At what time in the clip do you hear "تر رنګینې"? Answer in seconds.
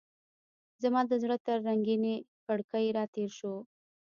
1.45-2.15